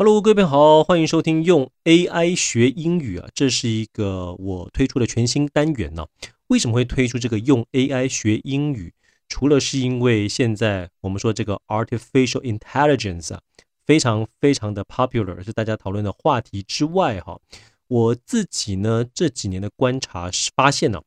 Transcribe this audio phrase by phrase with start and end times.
[0.00, 6.06] Hello，各位朋友好，欢迎收听用 AI 学英语啊，这是一个我推出的全新单元呢。
[6.46, 8.94] 为什么会推出这个用 AI 学英语？
[9.28, 13.40] 除了是因为现在我们说这个 artificial intelligence 啊，
[13.84, 17.40] 非常非常的 popular，是大家讨论的话题之外，哈，
[17.88, 21.02] 我自己呢这几年的观察是发现呢，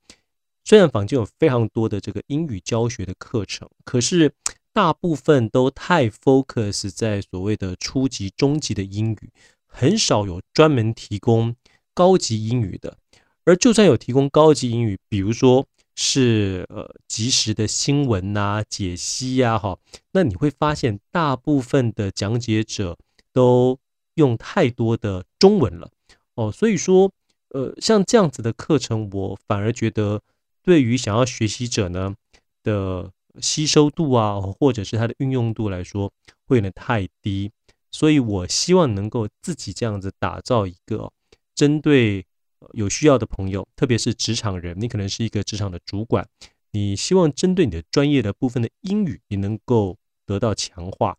[0.66, 4.34] 虽然坊间有非常多的这个英语教学的课程，可是
[4.74, 9.30] 大部分都太 focus 在所谓的初级、中级的英语，
[9.66, 11.56] 很少有专门提供
[11.94, 12.98] 高级英语的。
[13.44, 15.66] 而就算有提供高级英语，比如说
[15.96, 19.78] 是呃即时的新闻呐、解析呀，哈，
[20.14, 22.98] 那你会发现大部分的讲解者
[23.34, 23.78] 都
[24.16, 25.92] 用太多的中文了
[26.36, 26.50] 哦。
[26.50, 27.12] 所以说，
[27.50, 30.22] 呃，像这样子的课程，我反而觉得
[30.64, 32.16] 对于想要学习者呢
[32.64, 33.12] 的。
[33.40, 36.12] 吸收度啊，或者是它的运用度来说，
[36.46, 37.52] 会有点太低，
[37.92, 41.12] 所以我希望能够自己这样子打造一个
[41.56, 42.26] 针对
[42.74, 46.28] 有需要的朋友，特别是职场人，你可能是一个职场的主管，
[46.72, 51.18] 你希望针对你的专业的部分的英语，你能够得到强化。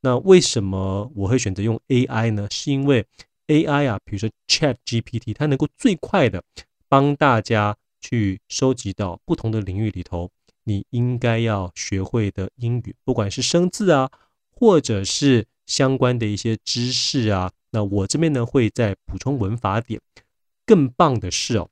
[0.00, 2.46] 那为什么我会选择用 AI 呢？
[2.50, 3.04] 是因为
[3.48, 6.42] AI 啊，比如说 Chat GPT，它能够最快的
[6.88, 10.30] 帮大家去收集到不同的领域里头。
[10.68, 14.10] 你应该要学会的英语，不管是生字啊，
[14.50, 19.98] 或者是相关的一些知识啊，那我这边呢会再补充文法点。
[20.66, 21.70] 更棒的是哦，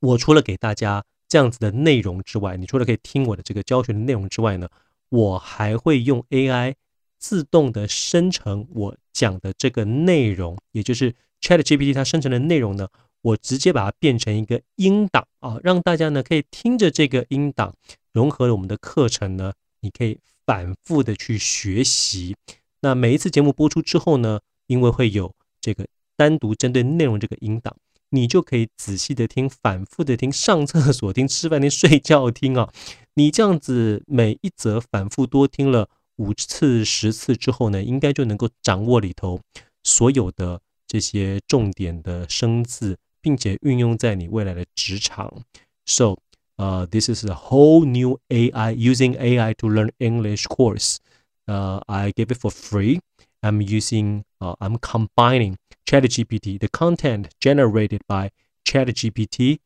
[0.00, 4.70] 我除了给大家这样子的内容之外，你除了可以听我的这个教学的内容之外呢，
[5.10, 6.76] 我还会用 AI
[7.18, 12.88] 自动的生成我讲的这个内容，也就是 ChatGPT 它生成的内容呢，
[13.20, 17.74] 我直接把它变成一个音档啊，让大家呢可以听着这个音档。
[18.14, 22.34] 融合了我们的课程呢，你可以反复的去学习。
[22.80, 27.76] 那每一次节目播出之后呢，因为会有这个单独针对内容这个音档，
[28.10, 32.72] 你就可以仔细的听，反复的听，上厕所听，吃饭听，睡觉听啊。
[33.14, 39.40] 你这样子每一则反复多听了五次、十次之后呢，应该就能够掌握里头
[39.82, 45.42] 所有的这些重点的生字，并且运用在你未来的职场。
[45.86, 46.18] So
[46.58, 51.00] Uh, this is a whole new AI using AI to learn English course.
[51.48, 53.00] Uh, I gave it for free.
[53.42, 58.30] I'm using, uh, I'm combining ChatGPT, the content generated by
[58.64, 59.58] ChatGPT,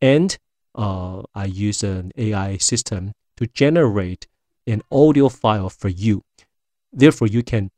[0.00, 0.38] and
[0.74, 4.26] uh, I use an AI system to generate
[4.66, 6.22] an audio file for you.
[6.92, 7.70] Therefore, you can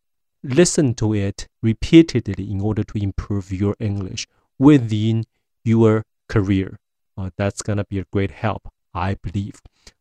[0.42, 4.26] listen to it repeatedly in order to improve your English
[4.58, 5.24] within
[5.64, 6.78] your career.
[7.17, 9.55] 啊，That's gonna be a great help, I believe.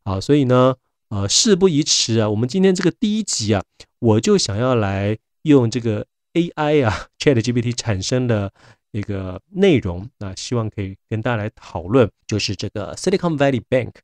[0.04, 0.76] 啊，所以呢，
[1.08, 3.62] 呃，事不宜迟啊，我们今天这个第一集啊，
[3.98, 8.52] 我就想要来用这个 AI 啊，ChatGPT 产生的
[8.92, 13.94] 一个内容，那希望可以跟大家来讨论，就是这个 Silicon Valley Bank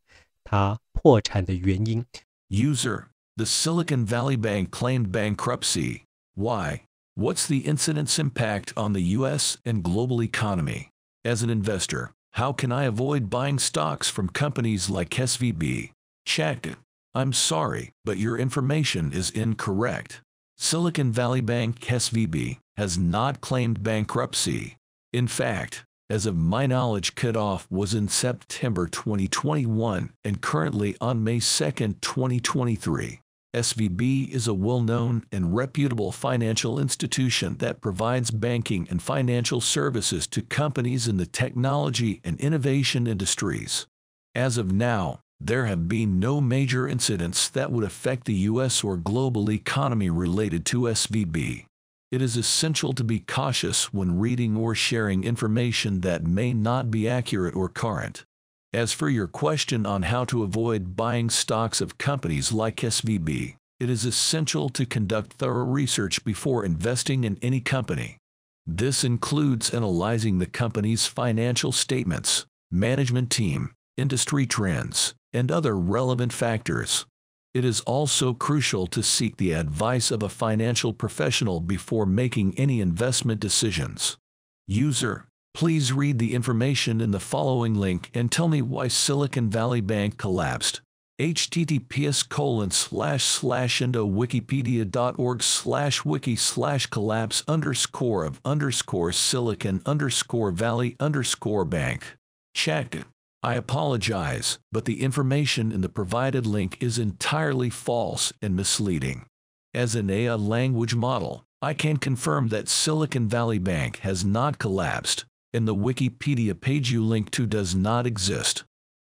[0.45, 2.05] 它破产的原因。
[2.49, 6.03] User, the Silicon Valley Bank claimed bankruptcy.
[6.35, 6.83] Why?
[7.15, 9.57] What's the incident's impact on the U.S.
[9.65, 10.91] and global economy?
[11.25, 15.92] As an investor, how can I avoid buying stocks from companies like SVB?
[16.26, 16.68] Check.
[17.14, 20.22] I'm sorry, but your information is incorrect.
[20.58, 24.78] Silicon Valley Bank SVB has not claimed bankruptcy.
[25.12, 31.40] In fact, as of my knowledge cutoff was in September 2021 and currently on May
[31.40, 33.20] 2, 2023.
[33.56, 40.42] SVB is a well-known and reputable financial institution that provides banking and financial services to
[40.42, 43.86] companies in the technology and innovation industries.
[44.34, 48.84] As of now, there have been no major incidents that would affect the U.S.
[48.84, 51.66] or global economy related to SVB.
[52.12, 57.08] It is essential to be cautious when reading or sharing information that may not be
[57.08, 58.26] accurate or current.
[58.74, 63.88] As for your question on how to avoid buying stocks of companies like SVB, it
[63.88, 68.18] is essential to conduct thorough research before investing in any company.
[68.66, 77.06] This includes analyzing the company's financial statements, management team, industry trends, and other relevant factors.
[77.54, 82.82] It is also crucial to seek the advice of a financial professional before making any
[82.82, 84.18] investment decisions.
[84.66, 89.82] User Please read the information in the following link and tell me why Silicon Valley
[89.82, 90.82] Bank collapsed.
[91.22, 100.50] https colon slash slash into wikipedia.org slash wiki slash collapse underscore of underscore silicon underscore
[100.50, 102.18] valley underscore bank.
[102.56, 103.06] Check.
[103.44, 109.26] I apologize, but the information in the provided link is entirely false and misleading.
[109.74, 115.26] As an AI language model, I can confirm that Silicon Valley Bank has not collapsed,
[115.54, 118.64] and the Wikipedia page you link to does not exist.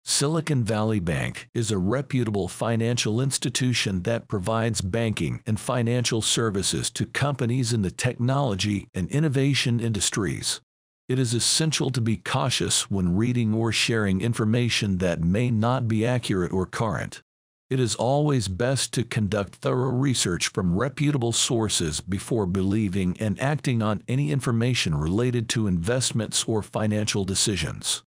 [0.06, 7.06] Silicon Valley Bank is a reputable financial institution that provides banking and financial services to
[7.06, 10.62] companies in the technology and innovation industries.
[11.08, 16.06] It is essential to be cautious when reading or sharing information that may not be
[16.06, 17.22] accurate or current.
[17.70, 23.84] It is always best to conduct thorough research from reputable sources before believing and acting
[23.84, 28.02] on any information related to investments or financial decisions.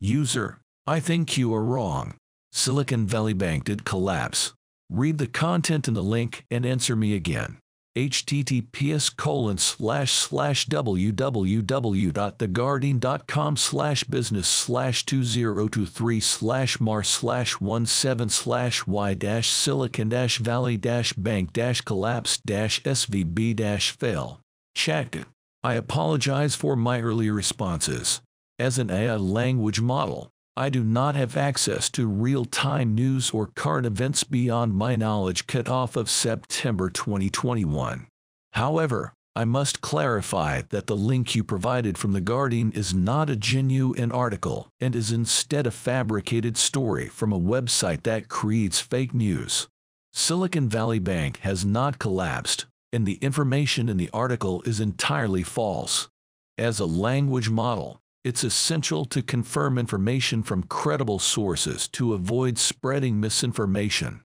[0.00, 2.14] User, I think you are wrong.
[2.52, 4.52] Silicon Valley Bank did collapse.
[4.90, 7.58] Read the content in the link and answer me again
[7.96, 19.14] https colon slash slash www.theguardian.com slash business slash 2023 slash mar slash 17 slash y
[19.14, 24.40] dash silicon dash valley dash bank dash collapse dash svb dash fail.
[24.74, 25.16] Check.
[25.64, 28.20] I apologize for my earlier responses.
[28.58, 30.28] As an AI language model,
[30.58, 35.68] I do not have access to real-time news or current events beyond my knowledge cut
[35.68, 38.06] off of September 2021.
[38.52, 43.36] However, I must clarify that the link you provided from The Guardian is not a
[43.36, 49.68] genuine article and is instead a fabricated story from a website that creates fake news.
[50.14, 52.64] Silicon Valley Bank has not collapsed,
[52.94, 56.08] and the information in the article is entirely false.
[56.56, 63.20] As a language model, it's essential to confirm information from credible sources to avoid spreading
[63.20, 64.20] misinformation.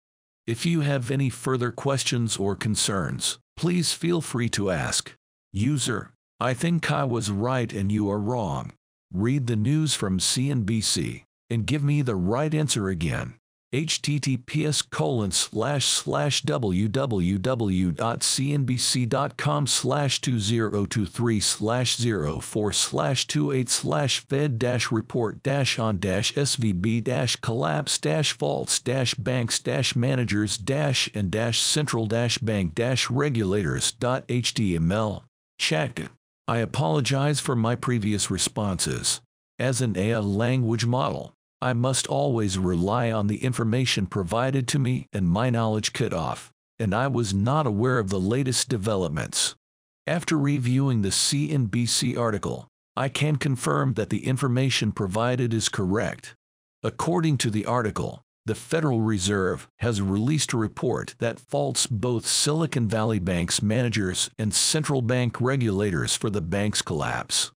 [0.48, 5.13] If you have any further questions or concerns, please feel free to ask.
[5.53, 8.74] User, I think I was right and you are wrong.
[9.13, 11.21] Read the news from CNBC
[11.51, 13.36] and give me the right answer again
[13.73, 16.77] https colon slash slash www.cnbc.com
[19.68, 27.35] slash 2023 slash 04 slash 28 slash fed dash report dash on dash svb dash
[27.38, 33.94] collapse dash faults dash banks dash managers dash and dash central dash bank dash regulators
[33.94, 35.23] dot html
[35.57, 36.09] check
[36.51, 39.21] I apologize for my previous responses.
[39.57, 41.33] As an AI language model,
[41.63, 46.52] I must always rely on the information provided to me and my knowledge cut off,
[46.80, 49.56] and I was not aware of the latest developments.
[50.08, 52.68] After reviewing the CNBC article,
[52.98, 56.34] I can confirm that the information provided is correct.
[56.81, 62.88] According to the article, the Federal Reserve has released a report that faults both Silicon
[62.88, 67.52] Valley Bank's managers and central bank regulators for the bank's collapse.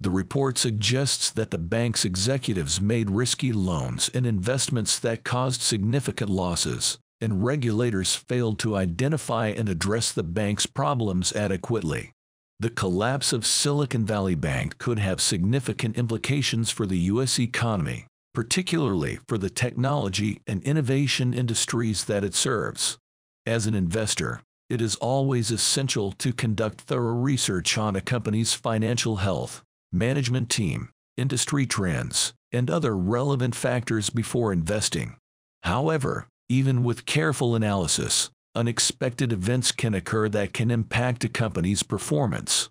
[0.00, 6.30] The report suggests that the bank's executives made risky loans and investments that caused significant
[6.30, 12.12] losses, and regulators failed to identify and address the bank's problems adequately.
[12.60, 17.40] The collapse of Silicon Valley Bank could have significant implications for the U.S.
[17.40, 22.98] economy, particularly for the technology and innovation industries that it serves.
[23.46, 29.16] As an investor, it is always essential to conduct thorough research on a company's financial
[29.16, 35.15] health management team, industry trends, and other relevant factors before investing.
[35.63, 42.69] However, even with careful analysis, unexpected events can occur that can impact a company's performance.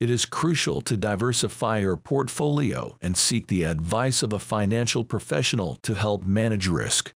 [0.00, 5.78] It is crucial to diversify your portfolio and seek the advice of a financial professional
[5.82, 7.12] to help manage risk.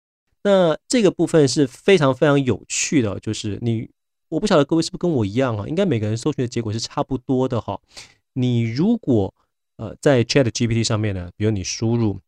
[0.43, 3.89] 那这个部分是非常非常有趣的，就是你，
[4.29, 5.69] 我不晓得各位是不是跟我一样啊？
[5.69, 7.81] 应该每个人搜寻的结果是差不多的哈。
[8.37, 9.35] 你如果
[9.77, 12.21] 呃在 Chat GPT 上面呢，比如你输入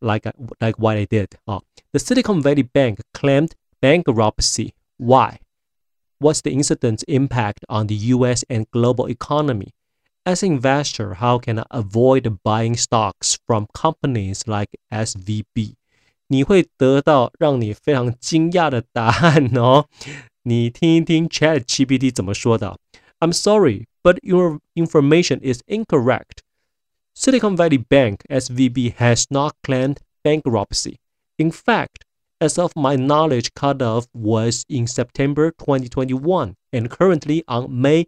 [0.00, 4.72] like like what I did 啊，The Silicon Valley Bank claimed bankruptcy.
[4.96, 5.38] Why?
[6.18, 8.44] What's the incident's impact on the U.S.
[8.48, 9.68] and global economy?
[10.24, 15.74] As an investor, how can I avoid buying stocks from companies like SVB?
[16.28, 19.88] 你会得到让你非常惊讶的答案哦。
[20.44, 22.78] 你听一听 Chat GPT 怎么说的。
[23.20, 26.43] I'm sorry, but your information is incorrect.
[27.13, 30.99] Silicon Valley Bank (SVB) has not claimed bankruptcy.
[31.37, 32.05] In fact,
[32.41, 38.07] as of my knowledge, cutoff was in September 2021 and currently on May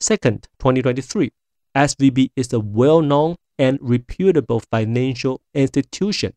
[0.00, 1.32] 2nd, 2023.
[1.74, 6.32] SVB is a well-known and reputable financial institution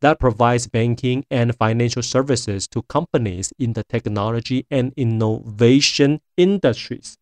[0.00, 7.18] that provides banking and financial services to companies in the technology and innovation industries.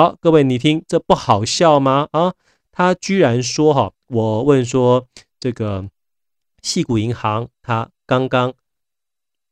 [0.00, 2.08] 好，各位，你听，这不好笑吗？
[2.12, 2.32] 啊，
[2.72, 5.06] 他居然说：“哈，我问说，
[5.38, 5.90] 这个
[6.62, 8.54] 细谷银行，它刚刚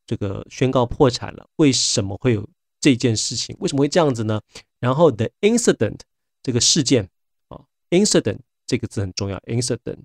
[0.06, 2.48] 这个宣告破产了，为什么会有
[2.80, 3.54] 这件事情？
[3.60, 4.40] 为什么会这样子呢？
[4.80, 5.98] 然后 the incident
[6.42, 7.10] 这个事件
[7.48, 10.04] 啊，incident 这个字很重要，incident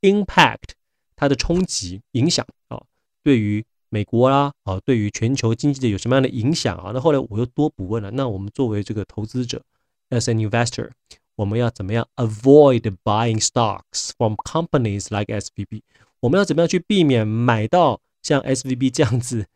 [0.00, 0.70] impact
[1.14, 2.82] 它的冲击影响啊，
[3.22, 6.90] 对于美国啦啊，对于全球经济的有什么样的影响啊？
[6.92, 9.62] 那后来我又多补问了，那我们作为这个投资者
[10.14, 10.90] ，as an investor，
[11.36, 15.82] 我们要怎么样 avoid buying stocks from companies like SVB？
[16.20, 19.46] 我们要怎么样去避免买到像 SVB 这样子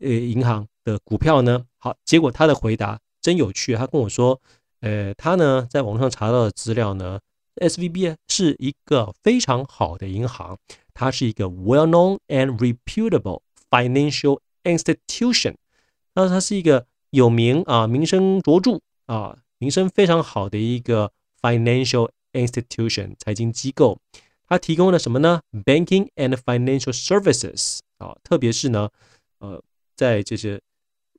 [0.00, 1.66] 呃银行的股票呢？
[1.78, 4.40] 好，结果他的回答真有趣，他跟我说，
[4.80, 7.18] 呃，他呢在网上查到的资料呢
[7.56, 10.58] ，SVB 是一个非常好的银行，
[10.94, 13.40] 它是一个 well-known and reputable。
[13.68, 15.56] Financial institution，
[16.14, 23.98] 那它是一个有名啊、名声卓著啊、名声非常好的一个 financial institution 财经机构。
[24.48, 28.90] 它提供了什么呢？Banking and financial services 啊，特别是呢，
[29.40, 29.62] 呃，
[29.96, 30.60] 在这些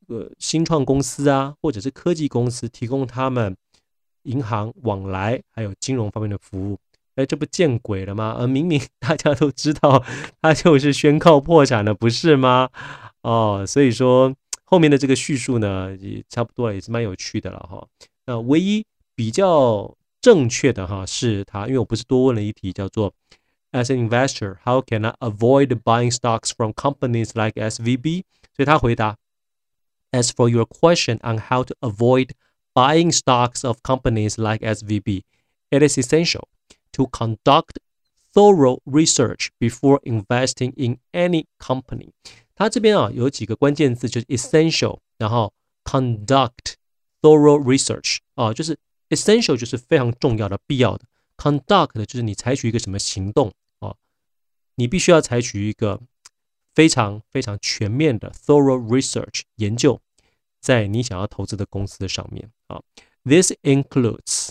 [0.07, 3.57] 呃新创公司啊，或者是科技公司提供他们
[4.23, 6.77] 银行往来还有金融方面的服务。
[7.15, 8.35] 哎，这不见鬼了吗？
[8.37, 10.05] 呃，明明大家都知道，
[10.41, 12.69] 它就是宣告破产了，不是吗？
[13.23, 17.85] 哦，所以说后面的这个叙述呢，也差不多也是蛮有趣的了哈。
[18.26, 18.84] 那唯一
[19.14, 23.12] 比较正确的哈，是他，因为我不是多问了一题，叫做
[23.72, 28.24] As an investor, how can I avoid buying stocks from companies like SVB？
[28.54, 29.16] 所以他回答，
[30.10, 32.30] As for your question on how to avoid
[32.74, 35.22] buying stocks of companies like SVB,
[35.70, 36.48] it is essential.
[36.92, 37.78] to conduct
[38.34, 42.10] thorough research before investing in any company。
[42.54, 45.52] 它这边啊有几个关键字，就是 essential，然后
[45.84, 46.74] conduct
[47.20, 48.78] thorough research 啊，就是
[49.10, 51.04] essential 就是非常重要的、必要的，
[51.36, 53.94] conduct 就是你采取一个什么行动啊，
[54.76, 56.00] 你必须要采取一个
[56.74, 60.00] 非常非常全面的 thorough research 研究，
[60.60, 62.80] 在你想要投资的公司的上面啊。
[63.24, 64.48] This includes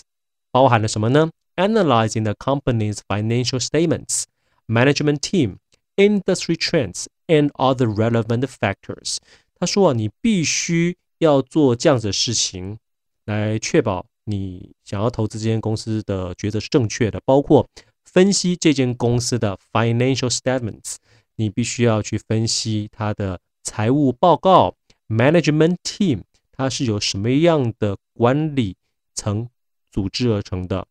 [0.50, 1.30] 包含了什么呢？
[1.56, 4.24] analyzing the company's financial statements,
[4.66, 5.56] management team,
[5.96, 9.18] industry trends, and other relevant factors。
[9.58, 12.77] 他说啊，你必须 要做这样子的事情，
[13.25, 17.67] 来确保你想要投资这间公司的抉择是正确的，包括
[18.05, 20.95] 分析这间公司的 financial statements，
[21.35, 24.75] 你必须要去分析它的财务报告
[25.07, 26.21] ，management team，
[26.51, 28.75] 它是由什么样的管理
[29.13, 29.49] 层
[29.91, 30.87] 组织而成的。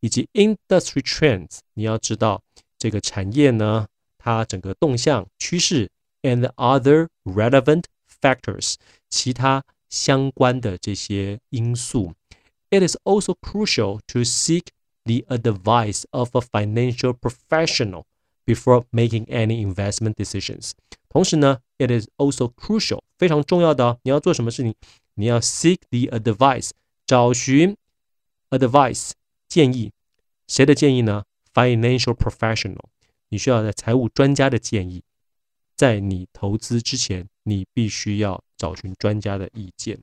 [0.00, 2.40] 以及 industry trends，你要知道
[2.78, 5.90] 这个产业呢，它整个动向趋势
[6.22, 7.82] ，and other relevant
[8.20, 8.74] factors，
[9.09, 12.13] 其他相关的这些因素。
[12.69, 14.67] It is also crucial to seek
[15.03, 18.05] the advice of a financial professional
[18.45, 20.71] before making any investment decisions。
[21.09, 24.73] 同时呢，it is also crucial，非常重要的哦，你要做什么事情，
[25.15, 26.71] 你要 seek the advice，
[27.05, 27.77] 找寻
[28.49, 29.11] advice。
[29.47, 29.91] 建议
[30.47, 31.25] 谁的建议呢？
[31.53, 32.85] Financial professional，
[33.29, 35.03] 你需要在财务专家的建议。
[35.75, 39.98] 在你投资之前，你必须要 找寻专家的意见。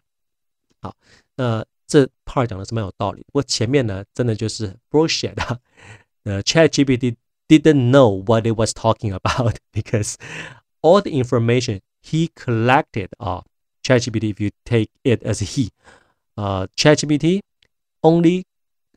[0.82, 0.96] 好，
[1.36, 3.22] 那这 part 讲的是蛮有道理。
[3.28, 5.60] 不过前面呢，真的就是 bullshit 啊。
[6.24, 10.16] 呃，ChatGPT didn't know what it was talking about because
[10.82, 13.46] all the information he collected 啊
[13.84, 15.70] ，ChatGPT if you take it as he，
[16.34, 17.42] 呃，ChatGPT
[18.02, 18.46] only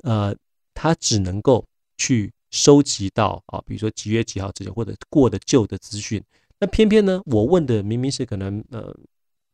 [0.03, 0.35] 呃，
[0.73, 1.67] 他只能够
[1.99, 6.23] 去收集到啊，比如说几月几号之前或者过的旧的资讯。
[6.59, 8.97] 那偏偏呢，我问的明明是可能呃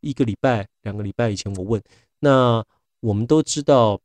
[0.03, 1.81] 一个礼拜、两个礼拜以前我问。
[2.19, 2.63] 那
[2.99, 3.99] 我们都知道，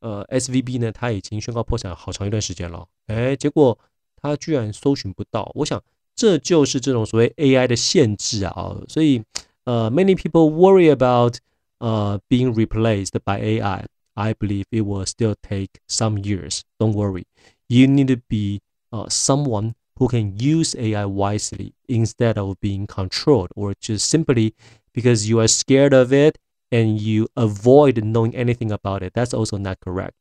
[0.00, 2.86] 呃，SVB 呢，他已经宣告破产好长一段时间了。
[3.06, 3.78] 哎，结果
[4.16, 5.50] 他居然搜寻不到。
[5.54, 5.82] 我想
[6.14, 8.76] 这就是这种所谓 AI 的限制啊。
[8.88, 9.22] 所以
[9.64, 11.36] 呃，many people worry about
[11.78, 16.60] 呃 being replaced by AI。I believe it will still take some years.
[16.78, 17.24] Don't worry.
[17.68, 18.60] You need to be
[18.90, 24.52] uh, someone who can use AI wisely instead of being controlled or just simply
[24.95, 26.35] because you are scared of it
[26.71, 29.11] and you avoid knowing anything about it.
[29.13, 30.13] That's also not correct.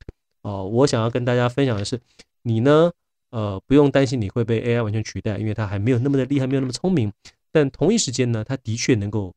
[0.43, 2.01] 哦、我想要跟大家分享的是，
[2.43, 2.93] 你呢，
[3.31, 7.13] 呃，不用担心你会被 AI 完全取代，因为它还没有那么的厉害，没有那么聪明。
[7.53, 9.33] 但同一时间呢，它的确能够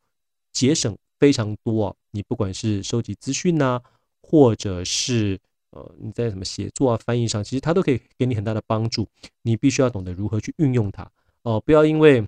[0.51, 3.82] 节省非常多、你不管是收集资讯呐、啊。
[4.29, 5.39] 或者是
[5.72, 9.08] 呃你在什么写作啊翻译上，其实它都可以给你很大的帮助。
[9.44, 11.10] 你必须要懂得如何去运用它
[11.44, 12.27] 哦，不要因为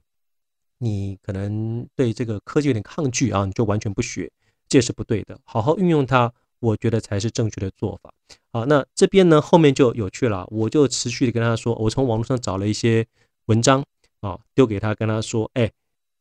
[0.80, 4.32] 你可能对这个科技有点抗拒啊，你就完全不学，
[4.68, 5.40] 这是不对的。
[5.44, 8.12] 好好运用它，我觉得才是正确的做法。
[8.52, 13.06] 好，那这边呢后面就有趣了，我就持续的跟他说，我从网络上找了一些
[13.46, 13.86] 文章
[14.22, 15.72] 啊，丢给他，跟他说，哎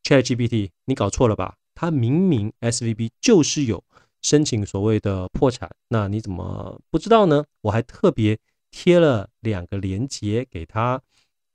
[0.03, 1.57] ，ChatGPT，你搞错了吧？
[1.75, 3.83] 它明明 SVB 就是有。
[4.21, 7.45] 申请所谓的破产，那你怎么不知道呢？
[7.61, 8.37] 我还特别
[8.69, 11.01] 贴了两个链接给他，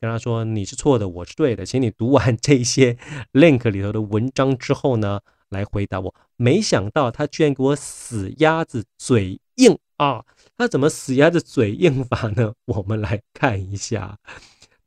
[0.02, 2.96] 跟他说你是错的，我是对的，请你读完这些
[3.32, 6.14] link 里头的文章之后呢，来回答我。
[6.36, 10.24] 没想到他居然给我死鸭子嘴硬啊！
[10.56, 12.54] 他怎么死鸭子嘴硬法呢？
[12.66, 14.18] 我们来看一下。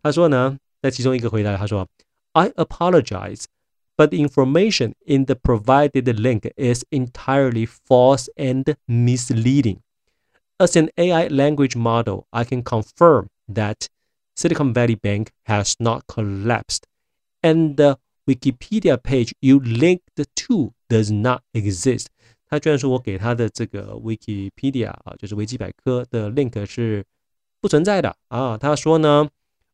[0.01, 3.43] 他说呢，在其中一个回答，他说：“I apologize。”
[3.97, 9.79] but the information in the provided link is entirely false and misleading.
[10.57, 13.87] As an AI language model, I can confirm that
[14.36, 16.82] Silicon Valley Bank has not collapsed,
[17.42, 22.06] and the Wikipedia page you linked to does not exist.
[22.48, 27.04] 他居然说我给他的这个 Wikipedia 啊，就是维基百科的 link 是
[27.60, 28.58] 不存在的啊。
[28.58, 29.28] 他说呢，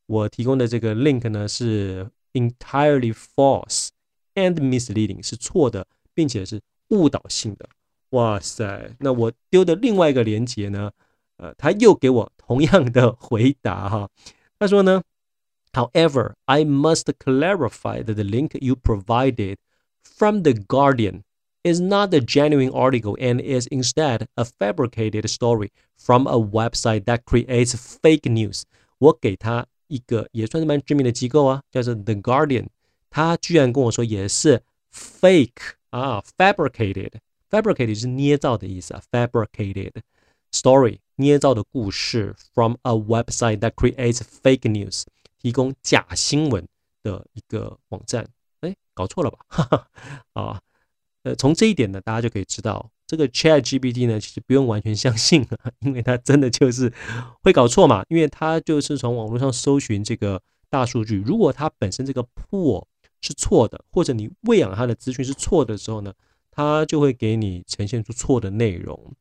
[0.06, 3.88] 我提供的这个 link 呢是 entirely false。
[4.34, 7.68] and misleading 是错的，并且是误导性的。
[8.12, 10.90] 哇塞，那我丢的另外一个连接呢？
[11.36, 14.08] 呃，他又给我同样的回答哈。
[14.61, 15.03] 他说呢，
[15.73, 19.57] However, I must clarify that the link you provided
[20.03, 21.23] from the Guardian
[21.63, 27.25] is not a genuine article and is instead a fabricated story from a website that
[27.25, 28.63] creates fake news。
[28.99, 32.67] 我给他一个也算是蛮知名的机构啊，叫做 The Guardian。
[33.09, 39.91] 他居然跟我说也是 fake 啊，fabricated，fabricated 是捏造的意思啊，fabricated
[40.51, 45.04] story 捏造的故事 from a website that creates fake news
[45.38, 46.66] 提供假新闻
[47.02, 48.28] 的一个网站，
[48.60, 49.38] 哎，搞错了吧？
[49.48, 49.88] 哈哈，
[50.34, 50.60] 啊，
[51.22, 55.46] 呃，从这一点呢，大家就可以知道这个 Chat GPT 呢，其实不用完全相信，
[55.80, 56.92] 因为它真的就是
[57.42, 62.84] 会搞错嘛，因为它就是从网络上搜寻这个大数据，如果它本身这个 pool
[63.20, 66.12] 是错的，或者你喂养它的资讯是错的时候呢，
[66.50, 69.12] 它就会给你呈现出错的内容。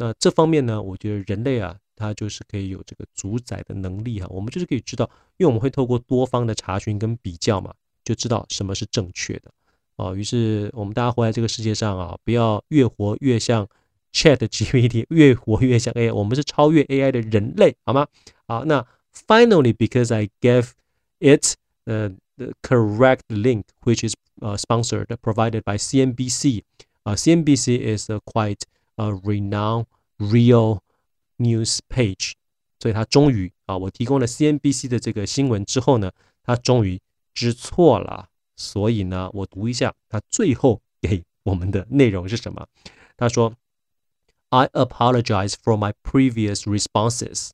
[0.00, 4.26] 那这方面呢，我觉得人类啊，它就是可以有这个主宰的能力哈。
[4.30, 9.52] 我们就是可以知道，因为我们会透过多方的查询跟比较嘛，就知道什么是正确的
[9.96, 10.14] 啊。
[10.14, 13.68] 于是我们大家活在这个世界上啊，不要越活越像
[14.12, 16.14] Chat GPT，越活越像 AI。
[16.14, 18.06] 我们是超越 AI 的人类，好吗？
[18.46, 20.70] 好，那 Finally, because I gave
[21.20, 22.10] it 呃。
[22.40, 26.62] the correct link, which is uh, sponsored, provided by CNBC.
[27.04, 28.62] Uh, CNBC is a quite
[28.99, 29.85] a renowned
[30.17, 30.79] real
[31.37, 32.33] news page，
[32.79, 36.11] 所以他终于啊，我提供了 CNBC 的这个新闻之后呢，
[36.43, 37.01] 他终于
[37.33, 38.29] 知错了。
[38.57, 42.67] 所以呢，我读一下他最后给我们的内容是什么。
[43.17, 47.49] 他说：“I apologize for my previous responses.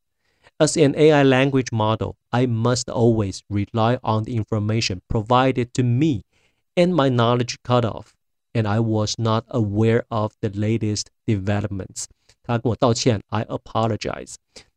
[0.60, 6.24] As an AI language model, I must always rely on the information provided to me
[6.76, 8.12] and my knowledge cut off,
[8.57, 12.05] And I was not aware of the latest developments.
[12.43, 14.35] 他跟我道歉，I apologize。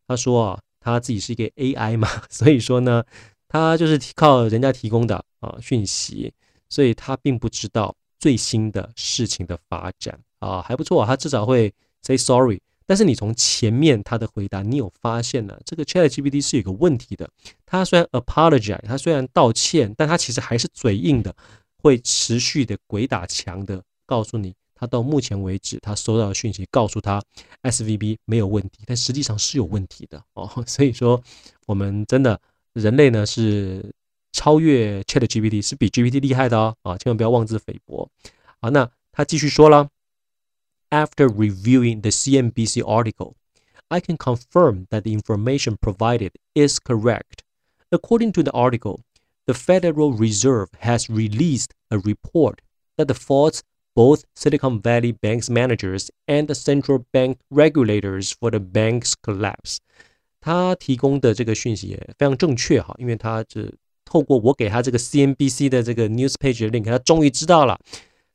[0.08, 3.04] 他说啊，他自己是一个 AI 嘛， 所以说呢，
[3.48, 6.34] 他就是靠人家提供的啊讯息，
[6.70, 12.60] 所以他并不知道最新的事情的发展啊，还不错，他至少会 say sorry。
[12.88, 15.56] 但是你从前面他的回答，你有发现呢？
[15.64, 17.30] 这个 Chat GPT 是有个问题的。
[17.64, 21.36] 他虽然 apologize，他虽然道歉，但他其实还是嘴硬的，
[21.82, 27.22] 会持续的鬼打墙的告诉你，他到目前为止他收到的讯息告诉他
[27.64, 30.64] SVB 没有问题，但实际上是有问题的哦。
[30.68, 31.22] 所以说，
[31.66, 32.40] 我们真的
[32.74, 33.94] 人类呢是
[34.32, 38.10] 超越 Chat GPT，是比 GPT 厉害的哦啊，千万不要妄自菲薄。
[38.62, 39.90] 好，那他继续说了。
[40.92, 43.36] After reviewing the CNBC article,
[43.90, 47.44] I can confirm that the information provided is correct.
[47.92, 49.02] According to the article,
[49.49, 52.59] the Federal Reserve has released a report
[52.97, 53.61] that faults
[53.95, 59.79] both Silicon Valley Bank's managers and the central bank regulators for the bank's collapse.
[60.41, 67.79] 他提供的这个讯息也非常正确哈，因为他是透过我给他这个 CNBC 的这个 news page 的 link，他终于知道了。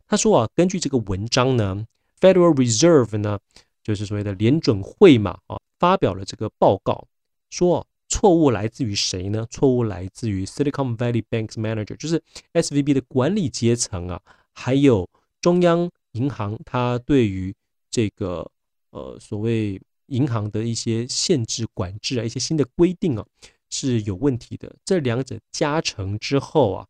[0.08, 1.86] 他说啊，根据这个文章呢，
[2.20, 3.40] Federal Reserve 呢，
[3.84, 7.08] 就是所谓的联准会嘛，啊，发表了这个报告，
[7.50, 9.47] 说 错误来自于谁呢？
[9.51, 14.21] 错误来自于 Silicon Valley Bank's manager，就是 SVB 的管理阶层啊，
[14.53, 15.09] 还有
[15.41, 17.55] 中央银行，它对于
[17.91, 18.51] 这个
[18.91, 23.27] 呃所谓银行的一些限制管制啊，一些新的规定啊，
[23.71, 24.75] 是有问题的。
[24.85, 26.87] 这两者加成之后啊。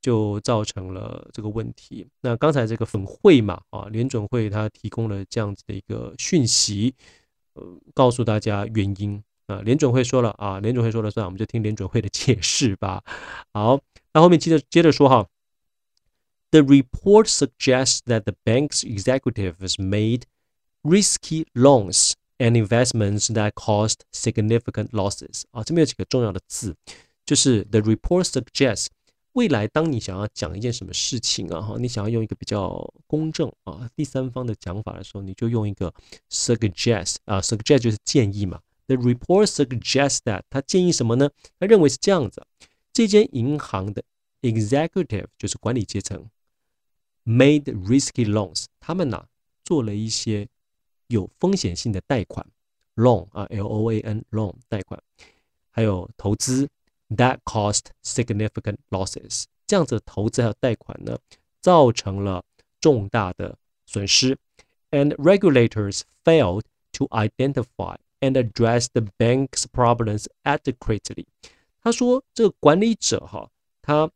[0.00, 2.06] 就造成了这个问题。
[2.20, 6.94] 那刚才这个粉会嘛，啊，联准会它提供了这样子的一个讯息，
[7.54, 7.62] 呃，
[7.94, 9.60] 告诉大家原因啊。
[9.62, 13.02] 联准会说了啊，联准会说了算，我们就听联准会的解释吧。
[13.52, 13.80] 好，
[14.12, 15.26] 那后面接着接着说哈。
[16.50, 20.22] The report suggests that the bank's executives made
[20.82, 25.42] risky loans and investments that caused significant losses.
[25.50, 26.74] 啊，这边有几个重要的字，
[27.26, 28.86] 就是 the report suggests
[29.32, 35.92] 未来当你想要讲一件什么事情啊，哈，你想要用一个比较公正啊第三方的讲法的时候，你就用一个
[36.30, 38.58] suggest 啊，suggest 就是建议嘛。
[38.87, 41.29] The report suggests that 他建议什么呢？
[41.59, 42.45] 他认为是这样子：
[42.91, 44.03] 这间银行的
[44.41, 46.29] executive 就是管理阶层
[47.25, 49.25] made risky loans，他们呢
[49.63, 50.47] 做了一些
[51.07, 52.45] 有风险性的贷款
[52.95, 55.01] loan 啊，L O A N loan 贷款，
[55.69, 56.69] 还有投资
[57.09, 59.45] that caused significant losses。
[59.65, 61.17] 这样子的投资还有贷款呢，
[61.61, 62.43] 造成了
[62.81, 64.37] 重大的损失。
[64.91, 71.26] And regulators failed to identify and address the bank's problems adequately。
[71.82, 73.50] 他说，这个管理者哈，
[73.82, 74.10] 他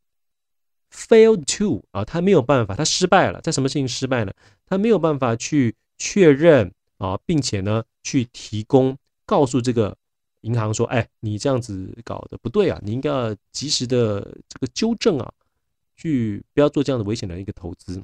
[0.91, 4.33] failed to 啊，他没有办法，他失败了，在什么事情失败呢？
[4.67, 9.97] 他没有办法去确认啊，并且呢，去提供告诉这个
[10.43, 15.33] 银行说，哎，你这样子搞的不对啊，你应该要及时的这个纠正啊，
[15.97, 18.03] 去不要做这样的危险的一个投资。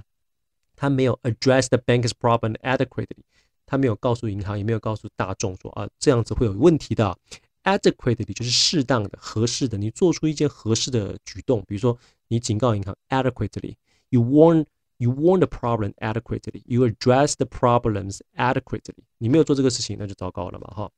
[0.76, 3.24] 他没有 address the bank's problem adequately，
[3.67, 7.17] 他没有告诉银行，也没有告诉大众说啊，这样子会有问题的。
[7.63, 14.65] adequately 就是适当的、合适的，你做出一件合适的举动，比如说你警告银行 adequately，you warn
[14.97, 20.91] you warn the problem adequately，you address the problems adequately，你没有做这个事情，那就糟糕了嘛，哈。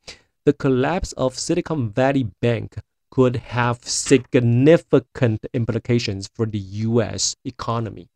[0.43, 2.77] The collapse of Silicon Valley Bank
[3.09, 7.35] could have significant implications for the U.S.
[7.43, 8.07] economy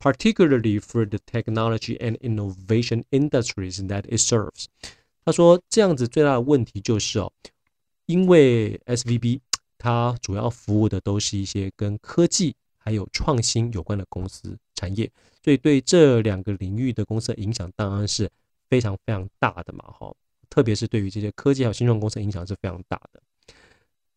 [0.00, 4.64] Particularly for the technology and innovation industries that it serves。
[5.24, 7.30] 他说，这样子最大的问题就是哦，
[8.06, 9.40] 因为 SVB
[9.78, 15.10] 它主要服务的都是一些跟科技还有创新有关的公司产业，
[15.44, 18.28] 所以对这两个领域的公司的影响当然是
[18.68, 20.12] 非常非常大的嘛，哈，
[20.48, 23.22] 特别是对于这些科技还有新创公司影响是非常大的。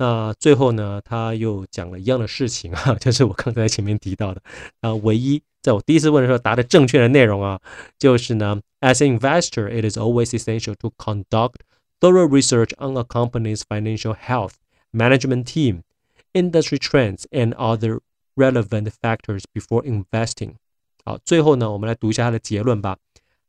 [0.02, 4.40] 那最后呢，他又讲了一样的事情啊，就是我刚才前面提到的
[4.80, 7.60] 啊，唯一在我第一次问的时候答的正确的内容啊，
[7.98, 11.56] 就是呢，as an investor, it is always essential to conduct
[12.00, 14.52] thorough research on a company's financial health,
[14.92, 15.82] management team,
[16.32, 17.98] industry trends, and other
[18.36, 20.54] relevant factors before investing。
[21.04, 22.98] 好，最后呢，我们来读一下他的结论吧。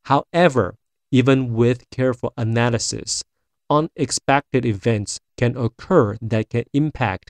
[0.05, 0.73] However,
[1.11, 3.21] even with careful analysis,
[3.67, 7.29] unexpected events can occur that can impact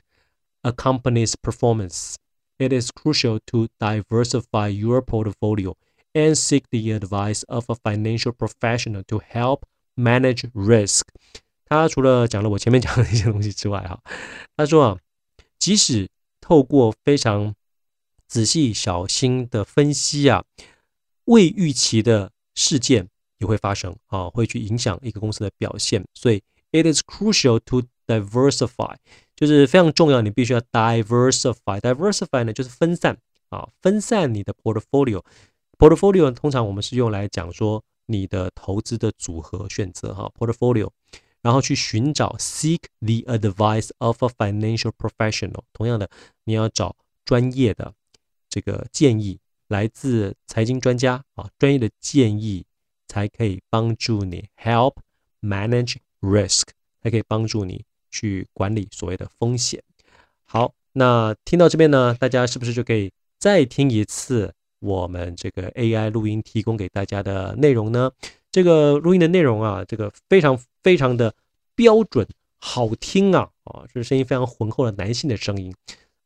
[0.62, 2.16] a company's performance.
[2.58, 5.76] It is crucial to diversify your portfolio
[6.14, 9.64] and seek the advice of a financial professional to help
[9.96, 11.06] manage risk。
[11.66, 14.00] 他除了讲了我前面讲的一些东西之外，哈，
[14.56, 14.98] 他说啊，
[15.58, 16.08] 即使
[16.40, 17.54] 透过非常
[18.26, 20.44] 仔细、小心的分析啊，
[21.26, 26.04] 未预期的事件也会发生啊，会去影响一个公司的表现。
[26.12, 26.42] 所以
[26.75, 28.95] ，it is crucial to diversify，
[29.35, 31.79] 就是非常重要，你必须要 diversify。
[31.79, 33.17] diversify 呢，就是分散
[33.49, 35.23] 啊，分散你的 portfolio。
[35.77, 40.89] portfolio 通常我们是用来讲说你的投资的组合选择哈，portfolio，
[41.41, 45.63] 然后去寻找 seek the advice of a financial professional。
[45.73, 46.09] 同样的，
[46.45, 47.93] 你要找专业的
[48.49, 52.65] 这个建议，来自财经专家啊，专业的建议
[53.07, 54.95] 才可以帮助你 help
[55.41, 56.63] manage risk，
[57.01, 57.85] 才可以帮助你。
[58.11, 59.83] 去管理所谓的风险。
[60.45, 68.09] 好，那听到这边呢，大家是不是就可以再听一次我们这个 AI 录音提供给大家的内容呢？
[68.53, 71.35] 这个录音的内容啊，这个非常非常的
[71.75, 72.25] 标准，
[72.57, 75.75] 好听啊啊，是声音非常浑厚的男性的声音。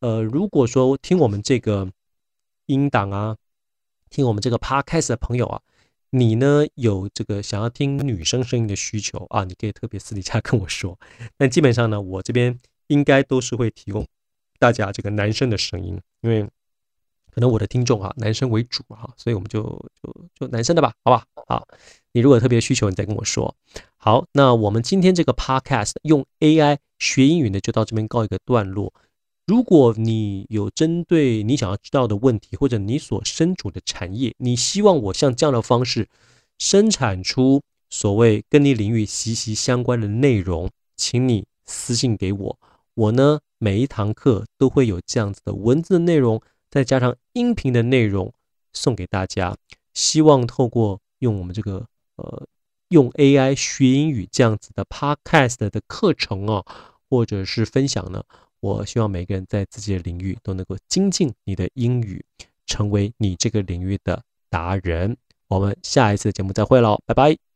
[0.01, 1.91] 呃，如果说听我们这个
[2.67, 3.35] 音档啊，
[4.11, 5.59] 听我们这个 Podcast 的朋友啊。
[6.11, 9.43] 你呢有这个想要听女生声音的需求啊？
[9.43, 10.99] 你可以特别私底下跟我说。
[11.37, 14.05] 但基本上呢，我这边应该都是会提供
[14.57, 16.43] 大家这个男生的声音，因为
[17.31, 19.61] 可能我的听众啊，男生为主哈，所以我们就
[20.01, 21.23] 就就男生的吧，好吧？
[21.47, 21.67] 好，
[22.13, 23.55] 你如果特别需求，你再跟我说。
[23.97, 28.93] 好，那我们今天这个 podcast 用 AI 学英语呢，就到这边告一个段落。
[29.49, 36.07] 如果你有针对你想要知道的问题，或者你所身处的产业，你希望我像这样的方式
[36.59, 42.59] 生产出所谓跟你领域息息相关的内容，请你私信给我。
[42.93, 48.31] 我呢，每一堂课都会有这样子的文字内容，再加上音频的内容
[48.73, 49.57] 送给大家。
[49.95, 52.45] 希望透过用我们这个呃
[52.89, 56.63] 用 AI 学英语这样子的 Podcast 的课程啊，
[57.09, 58.23] 或者是分享呢。
[58.61, 62.23] 我希望每个人在自己的领域都能够精进你的英语，
[62.65, 65.15] 成为你这个领域的达人。
[65.47, 67.48] 我们下一次节目再会喽，拜拜。